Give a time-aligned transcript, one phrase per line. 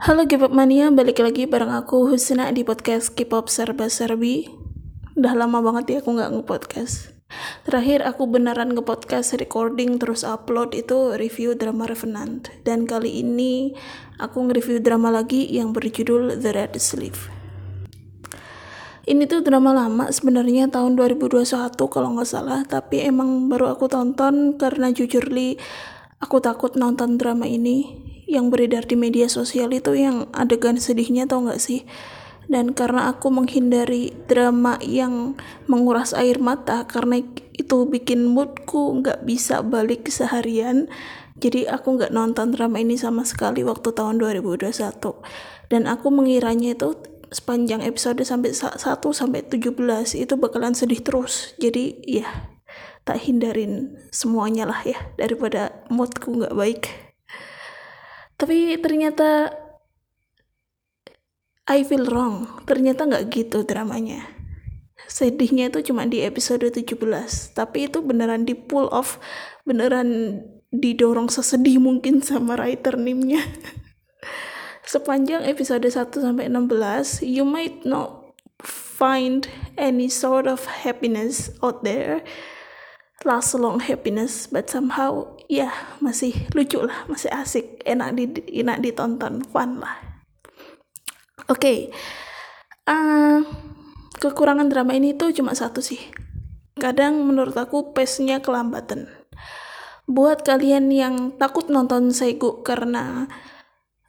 [0.00, 4.48] Halo K-pop mania, balik lagi bareng aku Husna di podcast K-pop Serba Serbi.
[5.12, 7.12] Udah lama banget ya aku nggak nge-podcast.
[7.68, 12.48] Terakhir aku beneran nge-podcast recording terus upload itu review drama Revenant.
[12.64, 13.76] Dan kali ini
[14.16, 17.20] aku nge-review drama lagi yang berjudul The Red Sleeve.
[19.04, 21.44] Ini tuh drama lama sebenarnya tahun 2021
[21.76, 25.60] kalau nggak salah, tapi emang baru aku tonton karena jujur li
[26.24, 31.42] aku takut nonton drama ini yang beredar di media sosial itu yang adegan sedihnya tau
[31.42, 31.82] gak sih?
[32.50, 37.22] Dan karena aku menghindari drama yang menguras air mata karena
[37.54, 40.90] itu bikin moodku nggak bisa balik seharian
[41.40, 44.74] jadi aku nggak nonton drama ini sama sekali waktu tahun 2021
[45.70, 46.98] dan aku mengiranya itu
[47.30, 51.54] sepanjang episode sampai 1 sampai 17 itu bakalan sedih terus.
[51.62, 52.26] Jadi ya
[53.06, 57.09] tak hindarin semuanya lah ya daripada moodku nggak baik
[58.40, 59.52] tapi ternyata
[61.70, 62.66] I feel wrong.
[62.66, 64.26] Ternyata nggak gitu dramanya.
[65.06, 66.96] Sedihnya itu cuma di episode 17
[67.54, 69.18] tapi itu beneran di pull off
[69.66, 73.42] beneran didorong sesedih mungkin sama writer nimnya
[74.86, 78.30] sepanjang episode 1 sampai 16 you might not
[78.62, 82.22] find any sort of happiness out there.
[83.26, 88.30] Last long happiness but somehow ya masih lucu lah masih asik enak di
[88.62, 89.98] enak ditonton fun lah.
[91.50, 91.78] Oke okay.
[92.86, 93.42] uh,
[94.22, 95.98] kekurangan drama ini tuh cuma satu sih.
[96.78, 99.10] Kadang menurut aku pace-nya kelambatan.
[100.06, 103.26] Buat kalian yang takut nonton Seigu karena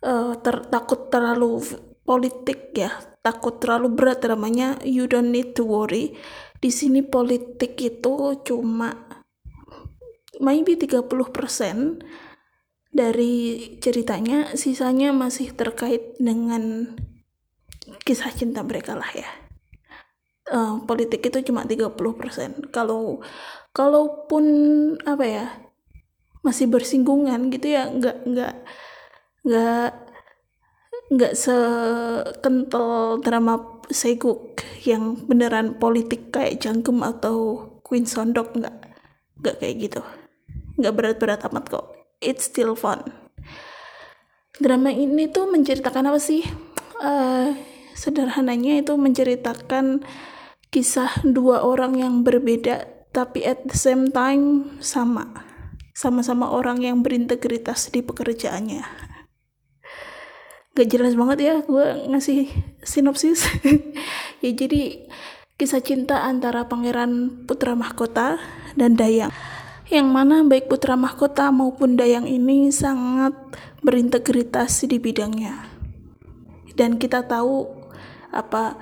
[0.06, 1.58] uh, ter takut terlalu
[2.06, 6.14] politik ya takut terlalu berat dramanya you don't need to worry.
[6.62, 9.11] Di sini politik itu cuma
[10.42, 12.02] maybe 30%
[12.92, 13.36] dari
[13.80, 16.92] ceritanya sisanya masih terkait dengan
[18.04, 19.30] kisah cinta mereka lah ya.
[20.52, 21.96] Uh, politik itu cuma 30%
[22.76, 23.24] kalau
[23.72, 24.44] kalaupun
[25.08, 25.46] apa ya
[26.44, 28.56] masih bersinggungan gitu ya nggak nggak
[29.48, 29.92] nggak
[31.12, 38.76] nggak sekental drama Seguk yang beneran politik kayak Jangkum atau Queen Sondok nggak
[39.40, 40.02] nggak kayak gitu
[40.82, 41.86] nggak berat-berat amat kok.
[42.18, 43.06] It's still fun.
[44.58, 46.46] Drama ini tuh menceritakan apa sih?
[47.02, 47.54] Uh,
[47.98, 50.06] sederhananya itu menceritakan
[50.70, 55.46] kisah dua orang yang berbeda tapi at the same time sama.
[55.94, 58.82] Sama-sama orang yang berintegritas di pekerjaannya.
[60.72, 62.50] Gak jelas banget ya gue ngasih
[62.82, 63.46] sinopsis.
[64.42, 65.06] Ya jadi
[65.62, 68.42] kisah cinta antara pangeran putra mahkota
[68.74, 69.30] dan Dayang
[69.92, 73.36] yang mana baik putra mahkota maupun Dayang ini sangat
[73.84, 75.68] berintegritas di bidangnya.
[76.80, 77.68] Dan kita tahu
[78.32, 78.80] apa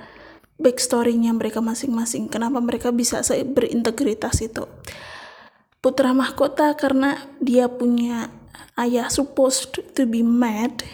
[0.62, 4.70] backstorynya mereka masing-masing kenapa mereka bisa berintegritas itu.
[5.82, 8.30] Putra mahkota karena dia punya
[8.78, 10.86] ayah supposed to be mad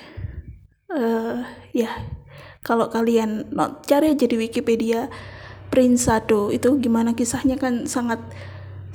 [0.94, 1.44] uh,
[1.76, 1.92] ya
[2.64, 5.12] kalau kalian not cari aja di Wikipedia
[5.70, 6.50] Prince Sado.
[6.56, 8.24] Itu gimana kisahnya kan sangat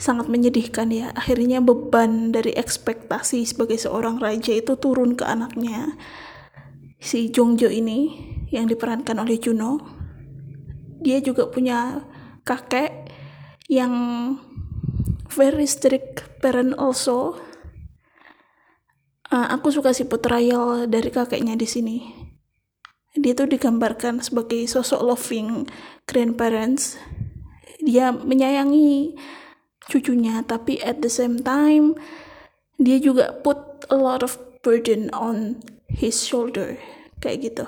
[0.01, 1.13] sangat menyedihkan ya.
[1.13, 6.01] Akhirnya beban dari ekspektasi sebagai seorang raja itu turun ke anaknya
[6.97, 8.17] si Jongjo ini
[8.49, 9.77] yang diperankan oleh Juno.
[11.05, 12.01] Dia juga punya
[12.49, 13.13] kakek
[13.69, 13.93] yang
[15.29, 17.37] very strict parent also.
[19.31, 21.99] Uh, aku suka si portrayal dari kakeknya di sini.
[23.15, 25.71] Dia tuh digambarkan sebagai sosok loving
[26.09, 26.99] grandparents.
[27.81, 29.15] Dia menyayangi
[29.89, 31.97] cucunya tapi at the same time
[32.81, 36.81] dia juga put a lot of burden on his shoulder.
[37.21, 37.65] Kayak gitu.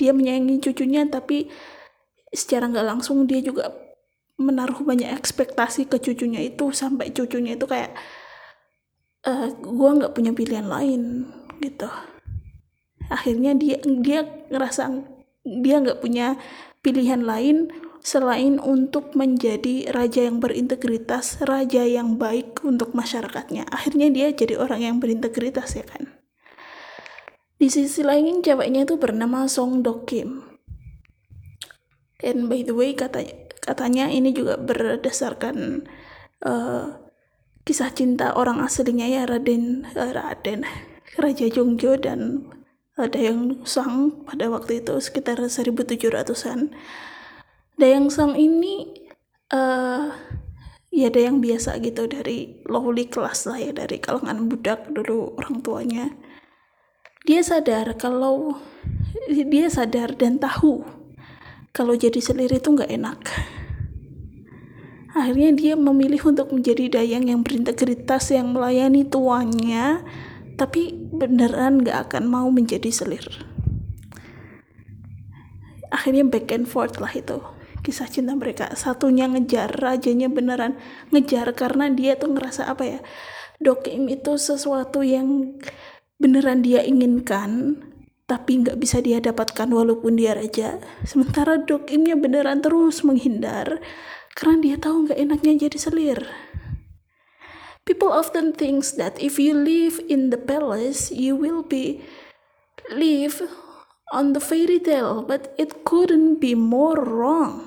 [0.00, 1.52] Dia menyayangi cucunya tapi
[2.32, 3.72] secara nggak langsung dia juga
[4.38, 7.90] menaruh banyak ekspektasi ke cucunya itu sampai cucunya itu kayak
[9.26, 11.26] uh, eh, gue nggak punya pilihan lain
[11.58, 11.90] gitu.
[13.10, 14.88] Akhirnya dia dia ngerasa
[15.42, 16.38] dia nggak punya
[16.84, 17.72] pilihan lain
[18.02, 23.68] selain untuk menjadi raja yang berintegritas, raja yang baik untuk masyarakatnya.
[23.68, 26.18] Akhirnya dia jadi orang yang berintegritas ya kan.
[27.58, 30.46] Di sisi lain ceweknya itu bernama Song Dok Kim.
[32.22, 35.86] And by the way katanya katanya ini juga berdasarkan
[36.42, 36.98] uh,
[37.62, 40.66] kisah cinta orang aslinya ya Raden uh, Raden
[41.18, 42.46] Raja Jongjo dan
[42.98, 46.74] Dayang Sang pada waktu itu sekitar 1700-an.
[47.78, 48.90] Dayang Sang ini
[49.54, 50.10] uh,
[50.90, 56.06] ya Dayang biasa gitu dari lowly kelas lah ya dari kalangan budak dulu orang tuanya.
[57.22, 58.58] dia sadar kalau
[59.52, 60.82] dia sadar dan tahu
[61.70, 63.20] kalau jadi selir itu nggak enak.
[65.14, 70.02] Akhirnya dia memilih untuk menjadi dayang yang berintegritas yang melayani tuannya
[70.58, 73.22] tapi beneran gak akan mau menjadi selir.
[75.94, 77.38] Akhirnya back and forth lah itu
[77.82, 78.72] kisah cinta mereka.
[78.74, 80.78] Satunya ngejar rajanya beneran.
[81.14, 83.00] Ngejar karena dia tuh ngerasa apa ya
[83.58, 85.58] Dokim itu sesuatu yang
[86.22, 87.82] beneran dia inginkan
[88.28, 90.78] tapi nggak bisa dia dapatkan walaupun dia raja.
[91.02, 93.82] Sementara Dokimnya beneran terus menghindar
[94.36, 96.20] karena dia tahu nggak enaknya jadi selir.
[97.88, 102.04] People often thinks that if you live in the palace, you will be
[102.92, 103.42] live
[104.12, 107.66] on the fairy tale, but it couldn't be more wrong.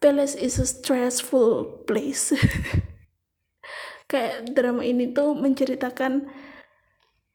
[0.00, 2.32] Palace is a stressful place.
[4.10, 6.30] Kayak drama ini tuh menceritakan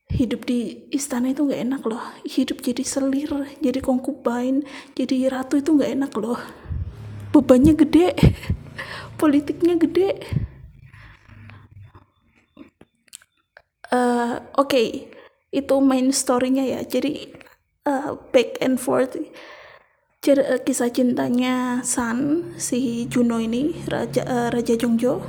[0.08, 2.04] hidup di istana itu nggak enak loh.
[2.24, 4.64] Hidup jadi selir, jadi concubine,
[4.96, 6.40] jadi ratu itu nggak enak loh.
[7.36, 8.16] Bebannya gede.
[9.22, 10.10] politiknya gede
[13.94, 15.11] uh, oke okay.
[15.52, 16.82] Itu main storynya ya.
[16.88, 17.36] Jadi
[17.86, 19.20] uh, back and forth.
[19.20, 25.22] Uh, kisah cintanya San si Juno ini raja uh, raja Jongjo.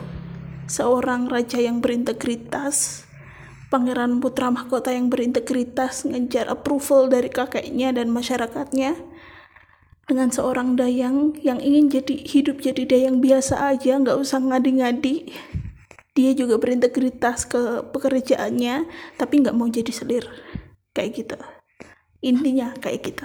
[0.70, 3.04] Seorang raja yang berintegritas.
[3.68, 9.00] Pangeran putra mahkota yang berintegritas ngejar approval dari kakeknya dan masyarakatnya.
[10.02, 15.32] Dengan seorang dayang yang ingin jadi hidup jadi dayang biasa aja nggak usah ngadi-ngadi
[16.12, 18.84] dia juga berintegritas ke pekerjaannya
[19.16, 20.28] tapi nggak mau jadi selir.
[20.92, 21.38] Kayak gitu.
[22.20, 23.24] Intinya kayak gitu.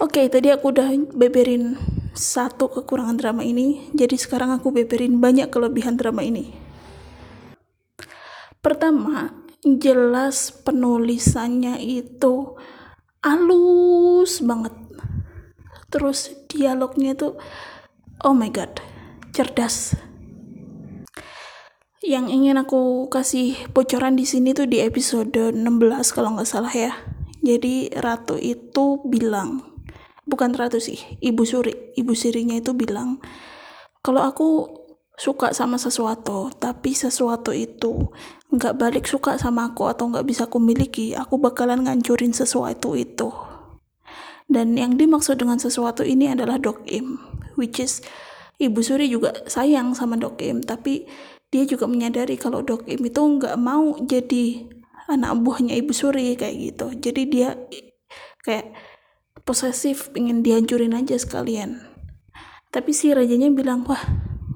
[0.00, 1.80] Oke tadi aku udah beberin
[2.12, 3.88] satu kekurangan drama ini.
[3.96, 6.52] Jadi sekarang aku beberin banyak kelebihan drama ini.
[8.60, 9.32] Pertama
[9.64, 12.60] jelas penulisannya itu
[13.24, 14.76] halus banget.
[15.88, 17.32] Terus dialognya itu
[18.20, 18.91] oh my god
[19.32, 19.96] cerdas.
[22.04, 25.56] Yang ingin aku kasih bocoran di sini tuh di episode 16
[26.12, 26.92] kalau nggak salah ya.
[27.42, 29.72] Jadi ratu itu bilang
[30.22, 33.18] bukan ratu sih ibu suri ibu sirinya itu bilang
[34.06, 34.70] kalau aku
[35.18, 38.14] suka sama sesuatu tapi sesuatu itu
[38.54, 43.32] nggak balik suka sama aku atau nggak bisa aku miliki aku bakalan ngancurin sesuatu itu.
[44.52, 47.16] Dan yang dimaksud dengan sesuatu ini adalah Dok Im
[47.56, 48.04] which is
[48.62, 51.10] Ibu Suri juga sayang sama Dok Im tapi
[51.52, 54.70] dia juga menyadari kalau Dok Im itu nggak mau jadi
[55.10, 56.86] anak buahnya Ibu Suri kayak gitu.
[56.96, 57.58] Jadi dia
[58.46, 58.72] kayak
[59.42, 61.82] posesif ingin dihancurin aja sekalian.
[62.72, 64.00] Tapi si rajanya bilang wah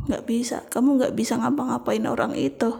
[0.08, 0.64] nggak bisa.
[0.72, 2.72] Kamu nggak bisa ngapa-ngapain orang itu.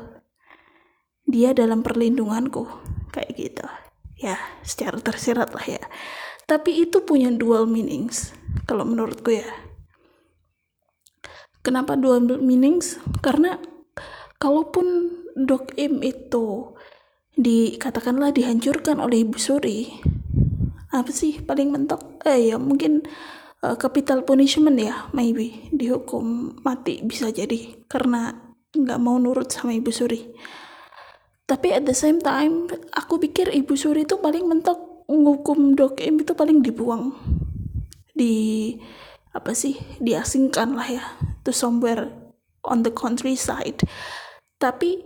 [1.27, 2.65] Dia dalam perlindunganku
[3.13, 3.67] kayak gitu.
[4.17, 5.83] Ya secara tersirat lah ya.
[6.47, 8.31] Tapi itu punya dual meanings
[8.71, 9.66] kalau menurutku ya
[11.67, 13.03] kenapa dual meanings?
[13.19, 13.59] Karena
[14.39, 16.71] kalaupun Dok Im itu
[17.35, 19.91] dikatakanlah dihancurkan oleh Ibu Suri
[20.95, 22.23] apa sih paling mentok?
[22.25, 23.05] Eh ya mungkin
[23.61, 28.33] uh, capital punishment ya maybe dihukum mati bisa jadi karena
[28.73, 30.33] nggak mau nurut sama ibu suri.
[31.47, 36.35] Tapi at the same time aku pikir ibu suri itu paling mentok ngukum dokim itu
[36.35, 37.15] paling dibuang
[38.11, 38.75] di
[39.37, 41.05] apa sih diasingkan lah ya
[41.45, 42.09] to somewhere
[42.65, 43.85] on the countryside.
[44.57, 45.05] Tapi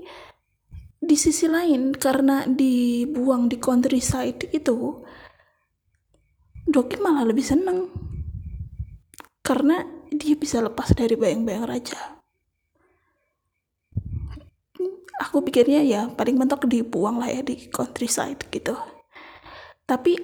[1.01, 5.03] di sisi lain karena dibuang di countryside itu
[6.71, 7.91] Dokim malah lebih seneng.
[9.43, 9.83] Karena
[10.15, 12.21] dia bisa lepas dari bayang-bayang raja.
[15.21, 18.79] Aku pikirnya ya paling mentok dibuang lah ya di countryside gitu.
[19.83, 20.23] Tapi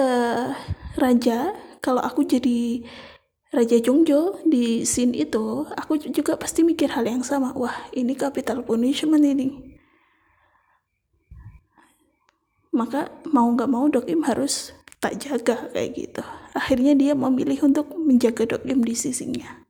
[0.00, 0.48] uh,
[0.96, 1.38] raja
[1.82, 2.86] kalau aku jadi
[3.52, 7.52] Raja Jongjo di scene itu, aku juga pasti mikir hal yang sama.
[7.52, 9.76] Wah, ini capital punishment ini.
[12.72, 14.72] Maka mau nggak mau Dokim harus
[15.02, 16.22] tak jaga kayak gitu
[16.54, 19.66] akhirnya dia memilih untuk menjaga Dokim di sisinya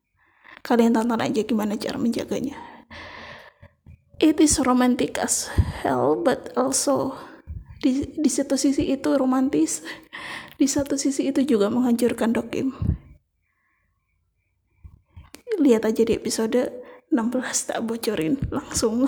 [0.61, 2.61] kalian tonton aja gimana cara menjaganya
[4.21, 5.49] it is romantic as
[5.81, 7.17] hell but also
[7.81, 9.81] di, di satu sisi itu romantis
[10.63, 12.71] di satu sisi itu juga menghancurkan Dokim
[15.59, 16.71] lihat aja di episode
[17.11, 19.05] 16 tak bocorin langsung.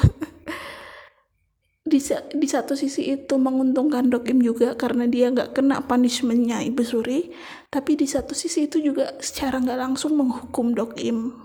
[1.85, 2.01] Di,
[2.33, 7.29] di satu sisi itu menguntungkan Dokim juga karena dia nggak kena punishmentnya Ibu Suri
[7.69, 11.37] tapi di satu sisi itu juga secara nggak langsung menghukum Dokim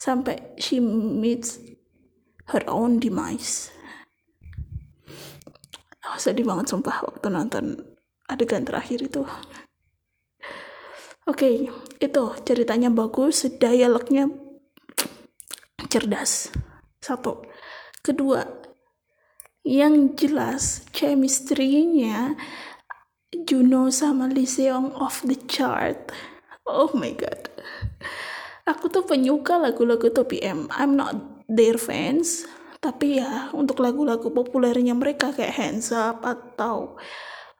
[0.00, 1.60] sampai she meets
[2.48, 3.68] her own demise.
[6.08, 7.89] Oh, sedih banget sumpah waktu nonton
[8.30, 9.26] adegan terakhir itu.
[11.26, 11.56] Oke okay,
[11.98, 14.30] itu ceritanya bagus dialognya
[15.90, 16.54] cerdas.
[17.02, 17.42] Satu.
[18.00, 18.40] Kedua
[19.66, 22.38] yang jelas chemistry-nya
[23.30, 26.10] Juno sama Lee Seong off the chart.
[26.64, 27.50] Oh my god.
[28.64, 32.46] Aku tuh penyuka lagu-lagu 2PM I'm not their fans.
[32.80, 36.96] Tapi ya untuk lagu-lagu populernya mereka kayak Hands Up atau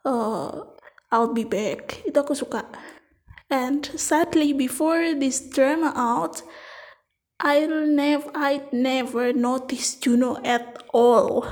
[0.04, 0.64] uh,
[1.10, 2.06] I'll Be Back.
[2.06, 2.64] Itu aku suka.
[3.50, 6.46] And sadly before this drama out
[7.42, 11.48] I'll never I'd never notice Juno at all.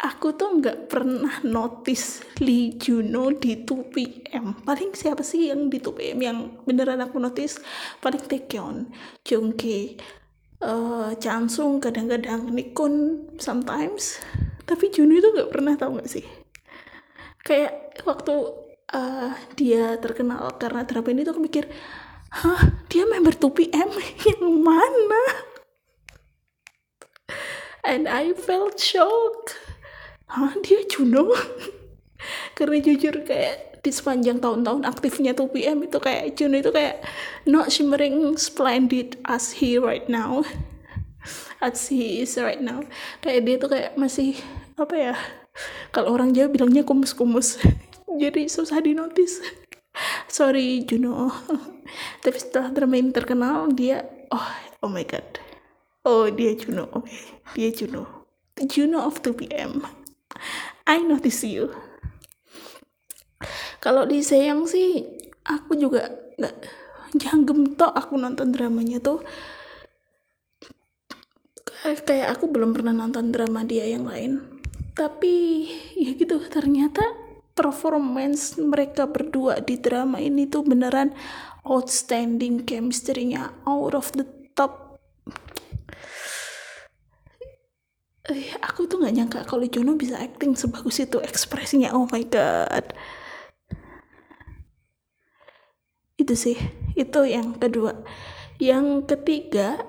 [0.00, 6.18] Aku tuh nggak pernah notice Lee Juno di 2PM paling siapa sih yang di 2PM
[6.24, 7.60] yang beneran aku notice?
[8.00, 8.88] Paling Taekyon
[9.20, 10.00] Jungkook
[10.64, 14.16] uh, Chansung kadang-kadang Nikon sometimes.
[14.64, 16.39] Tapi Juno itu nggak pernah tahu nggak sih
[17.44, 18.34] kayak waktu
[18.94, 21.64] uh, dia terkenal karena drama ini tuh aku mikir
[22.30, 23.90] hah dia member 2PM
[24.28, 25.24] yang mana?
[27.80, 29.56] And I felt shock
[30.30, 31.34] hah dia Juno?
[32.56, 37.00] Karena jujur kayak di sepanjang tahun-tahun aktifnya 2PM itu kayak Juno itu kayak
[37.48, 40.44] not shimmering splendid as he right now.
[41.60, 42.80] As he is right now.
[43.20, 44.32] Kayak dia tuh kayak masih
[44.80, 45.14] apa ya
[45.90, 47.60] kalau orang Jawa bilangnya kumus-kumus.
[48.22, 49.60] Jadi susah di notice
[50.30, 51.28] sorry Juno.
[52.22, 54.48] Tapi setelah drama ini terkenal dia oh
[54.86, 55.26] oh my god.
[56.06, 57.10] Oh dia Juno oke.
[57.58, 58.26] Dia Juno.
[58.60, 59.82] Juno of 2PM
[60.86, 61.74] I notice you.
[63.80, 65.04] Kalau di Seyang sih
[65.44, 66.56] aku juga nggak
[67.20, 69.20] jangan gemtok aku nonton dramanya tuh.
[71.80, 74.59] Kayak aku belum pernah nonton drama dia yang lain
[74.94, 75.66] tapi
[75.96, 77.02] ya gitu ternyata
[77.54, 81.12] performance mereka berdua di drama ini tuh beneran
[81.66, 84.24] outstanding chemistry-nya out of the
[84.56, 84.96] top.
[88.30, 91.92] Eh, aku tuh nggak nyangka kalau Juno bisa acting sebagus itu ekspresinya.
[91.92, 92.94] Oh my god.
[96.16, 96.56] Itu sih
[96.96, 98.06] itu yang kedua.
[98.60, 99.82] Yang ketiga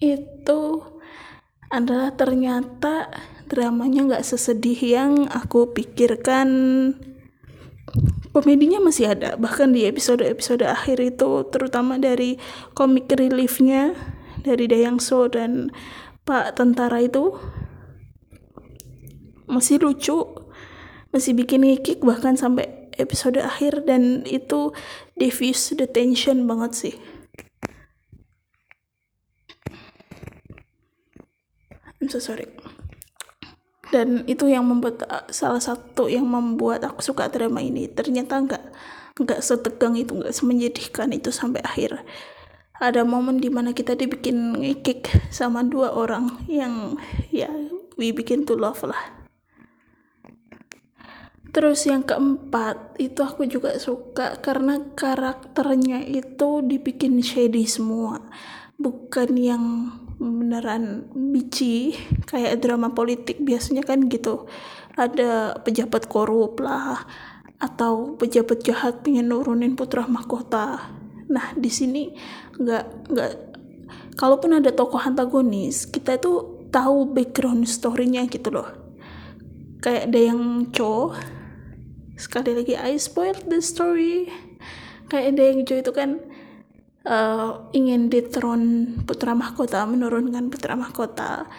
[0.00, 0.84] itu
[1.70, 3.12] adalah ternyata
[3.50, 6.48] dramanya nggak sesedih yang aku pikirkan.
[8.30, 12.38] Komedinya masih ada bahkan di episode-episode akhir itu terutama dari
[12.78, 13.98] komik reliefnya
[14.46, 15.74] dari Dayang So dan
[16.22, 17.34] Pak Tentara itu
[19.50, 20.46] masih lucu
[21.10, 24.70] masih bikin ngikik bahkan sampai episode akhir dan itu
[25.18, 26.94] diffuse the tension banget sih.
[32.00, 32.48] I'm so sorry
[33.90, 35.02] dan itu yang membuat
[35.34, 37.90] salah satu yang membuat aku suka drama ini.
[37.90, 38.64] Ternyata nggak
[39.20, 42.00] nggak setegang itu nggak semenyedihkan itu sampai akhir.
[42.80, 46.96] Ada momen di mana kita dibikin ngikik sama dua orang yang
[47.28, 47.52] ya
[48.00, 49.20] we begin to love lah.
[51.50, 58.22] Terus yang keempat itu aku juga suka karena karakternya itu dibikin shady semua.
[58.78, 59.64] Bukan yang
[60.20, 61.96] beneran bici
[62.28, 64.44] kayak drama politik biasanya kan gitu.
[64.94, 67.08] Ada pejabat korup lah
[67.56, 70.92] atau pejabat jahat pengen nurunin putra mahkota.
[71.32, 72.12] Nah di sini
[72.60, 73.32] nggak nggak
[74.20, 78.68] kalaupun ada tokoh antagonis kita itu tahu background storynya gitu loh.
[79.80, 81.16] Kayak ada yang co
[82.20, 84.28] sekali lagi I spoiled the story.
[85.08, 86.10] Kayak ada yang co itu kan
[87.10, 91.50] uh, ingin detron putra mahkota menurunkan putra mahkota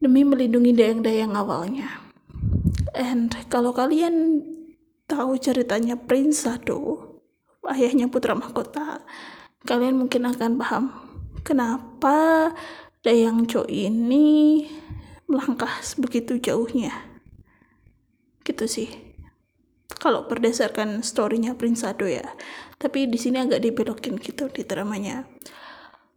[0.00, 2.00] demi melindungi dayang-dayang awalnya.
[2.96, 4.42] And kalau kalian
[5.06, 7.12] tahu ceritanya Prince Sado
[7.68, 9.04] ayahnya putra mahkota
[9.62, 10.84] kalian mungkin akan paham
[11.46, 12.50] kenapa
[13.02, 14.62] Dayang Cho ini
[15.26, 16.94] melangkah begitu jauhnya.
[18.46, 18.90] Gitu sih
[20.02, 22.26] kalau berdasarkan storynya Prince Ado ya.
[22.74, 25.22] Tapi di sini agak dibelokin gitu di dramanya.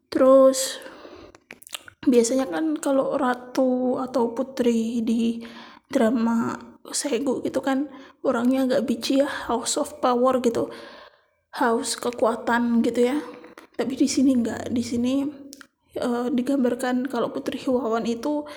[0.09, 0.81] Terus
[2.01, 5.45] biasanya kan kalau ratu atau putri di
[5.85, 6.57] drama
[6.89, 7.89] segu gitu kan
[8.25, 10.73] orangnya agak bici ya house of power gitu.
[11.53, 13.21] House kekuatan gitu ya.
[13.77, 14.73] Tapi di sini enggak.
[14.73, 15.29] Di sini
[16.01, 18.49] uh, digambarkan kalau putri Wawan itu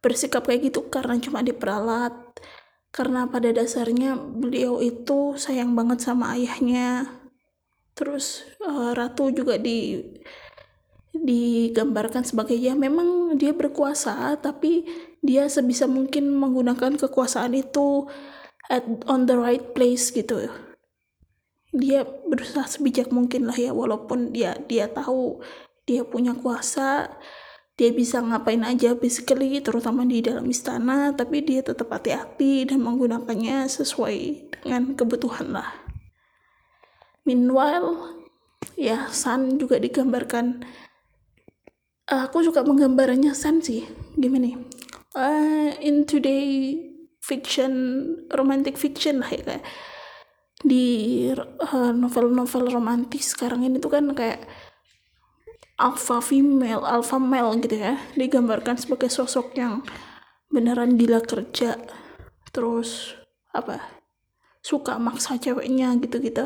[0.00, 2.29] bersikap kayak gitu karena cuma diperalat
[2.90, 7.06] karena pada dasarnya beliau itu sayang banget sama ayahnya.
[7.94, 10.02] Terus uh, ratu juga di
[11.10, 14.86] digambarkan sebagai ya memang dia berkuasa tapi
[15.18, 18.06] dia sebisa mungkin menggunakan kekuasaan itu
[18.70, 20.50] at on the right place gitu.
[21.70, 25.42] Dia berusaha sebijak mungkin lah ya walaupun dia dia tahu
[25.86, 27.10] dia punya kuasa
[27.80, 33.64] dia bisa ngapain aja basically terutama di dalam istana tapi dia tetap hati-hati dan menggunakannya
[33.72, 35.72] sesuai dengan kebutuhan lah.
[37.24, 38.20] Meanwhile
[38.76, 40.60] ya Sun juga digambarkan.
[42.04, 43.88] Aku suka menggambarnya Sun sih.
[44.12, 44.60] Gimana
[45.16, 46.76] uh, in today
[47.24, 47.72] fiction
[48.28, 49.64] romantic fiction lah ya kayak.
[50.60, 50.84] Di
[51.32, 54.44] uh, novel-novel romantis sekarang ini tuh kan kayak
[55.80, 59.80] alpha female, alpha male gitu ya, digambarkan sebagai sosok yang
[60.52, 61.80] beneran gila kerja,
[62.52, 63.16] terus
[63.56, 63.80] apa
[64.60, 66.44] suka maksa ceweknya gitu-gitu.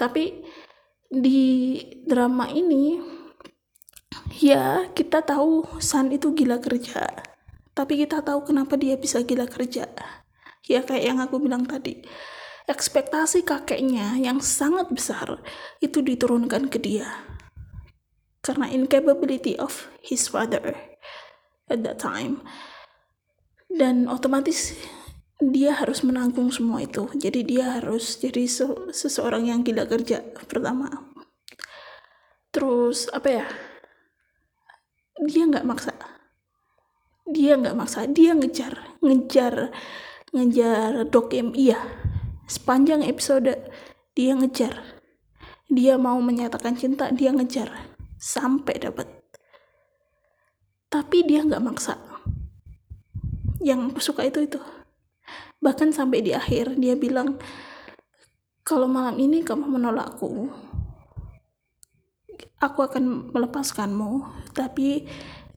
[0.00, 0.40] Tapi
[1.12, 1.76] di
[2.08, 2.96] drama ini
[4.40, 7.04] ya kita tahu San itu gila kerja,
[7.76, 9.84] tapi kita tahu kenapa dia bisa gila kerja.
[10.64, 12.00] Ya kayak yang aku bilang tadi,
[12.70, 15.42] ekspektasi kakeknya yang sangat besar
[15.84, 17.10] itu diturunkan ke dia
[18.42, 20.74] karena incapability of his father
[21.70, 22.42] at that time.
[23.72, 24.76] Dan otomatis
[25.40, 27.08] dia harus menanggung semua itu.
[27.16, 30.90] Jadi dia harus jadi se seseorang yang gila kerja pertama.
[32.52, 33.46] Terus apa ya?
[35.22, 35.94] Dia nggak maksa.
[37.24, 38.04] Dia nggak maksa.
[38.10, 39.72] Dia ngejar ngejar
[40.32, 41.76] ngejar dokem iya
[42.46, 43.56] sepanjang episode
[44.12, 45.00] dia ngejar.
[45.72, 47.91] Dia mau menyatakan cinta dia ngejar
[48.22, 49.22] sampai dapat
[50.92, 51.96] tapi dia nggak maksa.
[53.64, 54.60] Yang aku suka itu itu.
[55.64, 57.40] Bahkan sampai di akhir dia bilang
[58.60, 60.52] kalau malam ini kamu menolakku
[62.62, 64.22] aku akan melepaskanmu
[64.54, 65.08] tapi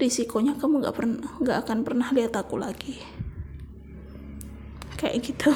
[0.01, 3.03] risikonya kamu nggak pernah nggak akan pernah lihat aku lagi.
[4.95, 5.51] Kayak gitu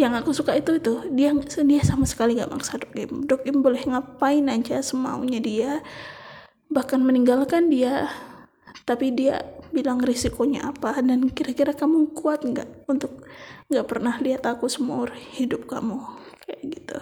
[0.00, 1.04] yang aku suka itu itu.
[1.12, 1.36] Dia
[1.68, 3.12] dia sama sekali nggak maksa Dok Im.
[3.28, 5.84] Dok Im boleh ngapain aja semaunya dia.
[6.72, 8.08] Bahkan meninggalkan dia
[8.88, 13.22] tapi dia bilang risikonya apa dan kira-kira kamu kuat nggak untuk
[13.70, 16.00] nggak pernah lihat aku seumur hidup kamu?
[16.48, 16.98] Kayak gitu.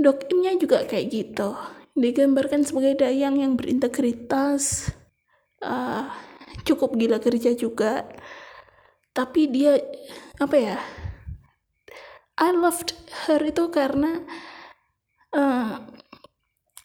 [0.00, 1.54] Dok Imnya juga kayak gitu.
[1.94, 4.90] Digambarkan sebagai dayang yang berintegritas
[5.62, 6.10] uh,
[6.66, 8.08] cukup gila kerja juga.
[9.14, 9.76] Tapi dia
[10.40, 10.78] apa ya
[12.40, 12.96] I loved
[13.28, 14.24] her itu karena
[15.36, 15.84] uh,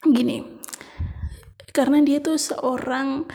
[0.04, 0.44] gini
[1.72, 3.28] karena dia tuh seorang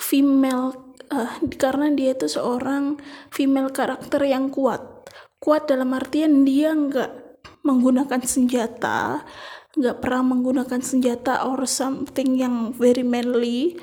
[0.00, 3.00] female uh, karena dia tuh seorang
[3.32, 4.80] female karakter yang kuat.
[5.40, 9.24] Kuat dalam artian dia nggak menggunakan senjata
[9.74, 13.74] nggak pernah menggunakan senjata or something yang very manly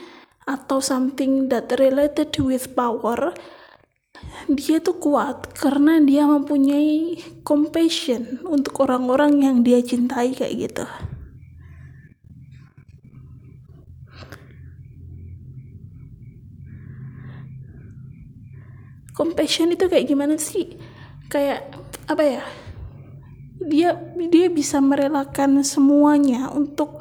[0.48, 3.36] atau something that related with power
[4.52, 10.86] dia tuh kuat karena dia mempunyai compassion untuk orang-orang yang dia cintai kayak gitu.
[19.12, 20.76] Compassion itu kayak gimana sih?
[21.30, 21.70] Kayak
[22.10, 22.44] apa ya?
[23.62, 23.94] Dia
[24.34, 26.98] dia bisa merelakan semuanya untuk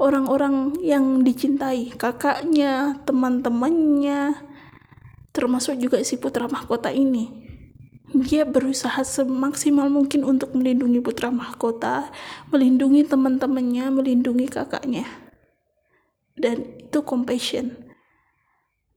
[0.00, 4.32] orang-orang yang dicintai, kakaknya, teman-temannya,
[5.40, 7.50] termasuk juga si putra mahkota ini
[8.10, 12.10] dia berusaha semaksimal mungkin untuk melindungi putra mahkota,
[12.50, 15.06] melindungi teman-temannya, melindungi kakaknya.
[16.34, 17.70] Dan itu compassion.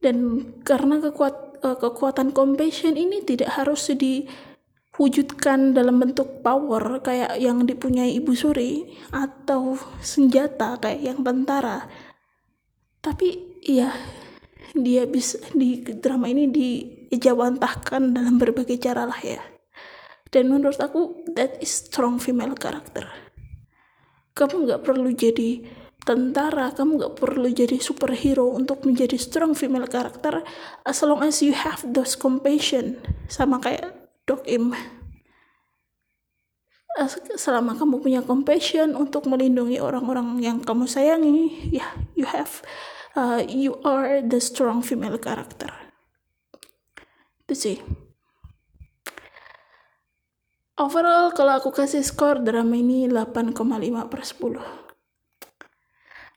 [0.02, 7.62] Dan karena kekuat, uh, kekuatan compassion ini tidak harus diwujudkan dalam bentuk power kayak yang
[7.62, 11.86] dipunyai Ibu Suri atau senjata kayak yang tentara.
[12.98, 13.94] Tapi ya
[14.74, 19.38] dia bisa di drama ini dijawantahkan dalam berbagai cara lah ya.
[20.34, 23.06] Dan menurut aku that is strong female character.
[24.34, 25.62] Kamu nggak perlu jadi
[26.04, 30.44] tentara kamu nggak perlu jadi superhero untuk menjadi strong female character
[30.84, 33.94] as long as you have those compassion sama kayak
[34.26, 34.74] Dok Im.
[37.38, 42.62] Selama kamu punya compassion untuk melindungi orang-orang yang kamu sayangi ya you have
[43.16, 45.70] uh, you are the strong female character.
[47.46, 47.78] Itu sih.
[50.74, 53.54] Overall kalau aku kasih skor drama ini 8,5
[54.10, 54.84] per 10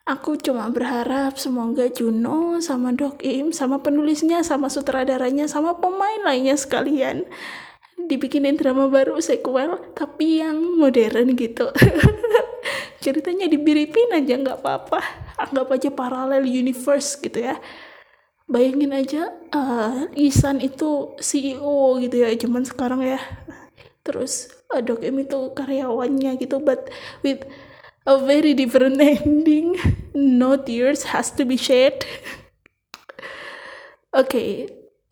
[0.08, 6.56] aku cuma berharap semoga Juno sama Dok Im sama penulisnya sama sutradaranya sama pemain lainnya
[6.56, 7.28] sekalian
[8.08, 11.68] dibikinin drama baru sequel tapi yang modern gitu.
[13.04, 17.56] Ceritanya dibiripin aja nggak apa-apa anggap aja paralel universe gitu ya.
[18.48, 19.22] Bayangin aja
[19.52, 23.20] uh, Isan itu CEO gitu ya zaman sekarang ya.
[24.02, 26.90] Terus uh, itu karyawannya gitu but
[27.22, 27.44] with
[28.08, 29.78] a very different ending.
[30.18, 32.02] No tears has to be shed.
[34.18, 34.50] Oke okay,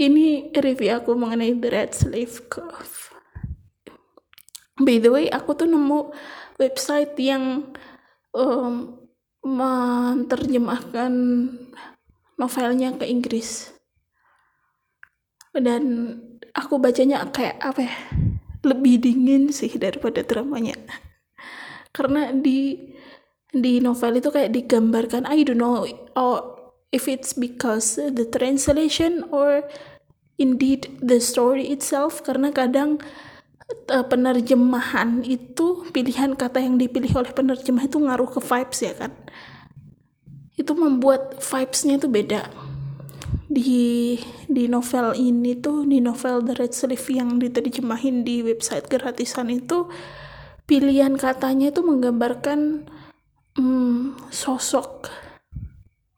[0.01, 3.15] ini review aku mengenai The Red Slave Cove
[4.79, 6.11] by the way aku tuh nemu
[6.59, 7.71] website yang
[8.35, 9.04] um,
[9.45, 11.13] menerjemahkan
[12.41, 13.71] novelnya ke Inggris.
[15.55, 16.11] Dan
[16.51, 17.95] aku bacanya kayak apa ya?
[18.65, 20.73] Lebih dingin sih daripada dramanya.
[21.95, 22.75] Karena di
[23.55, 25.87] di novel itu kayak digambarkan I don't know
[26.19, 26.39] oh,
[26.91, 29.63] if it's because the translation or
[30.35, 32.19] indeed the story itself.
[32.25, 32.99] Karena kadang
[33.85, 39.11] penerjemahan itu pilihan kata yang dipilih oleh penerjemah itu ngaruh ke vibes ya kan?
[40.53, 42.49] Itu membuat vibesnya itu beda.
[43.45, 44.17] Di
[44.49, 49.89] di novel ini tuh di novel The Red Sleeve yang diterjemahin di website gratisan itu
[50.65, 52.89] pilihan katanya itu menggambarkan
[53.57, 55.09] hmm, sosok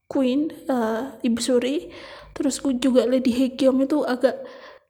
[0.07, 1.91] Queen uh, Ibu Suri
[2.31, 4.39] terus juga Lady Hekyong itu agak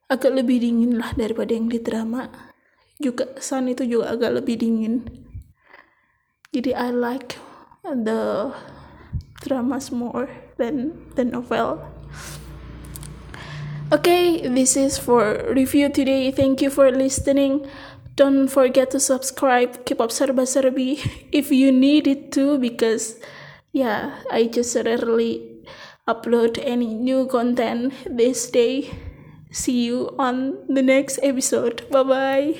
[0.07, 2.31] agak lebih dingin lah daripada yang di drama.
[2.97, 5.05] Juga Sun itu juga agak lebih dingin.
[6.55, 7.37] Jadi I like
[7.83, 8.51] the
[9.43, 11.83] dramas more than the novel.
[13.87, 16.31] Okay this is for review today.
[16.31, 17.67] Thank you for listening.
[18.17, 19.85] Don't forget to subscribe.
[19.85, 20.97] Keep up serba serbi
[21.31, 23.21] if you need it to because
[23.75, 25.61] yeah I just rarely
[26.07, 28.89] upload any new content this day
[29.51, 31.89] See you on the next episode.
[31.91, 32.55] Bye bye.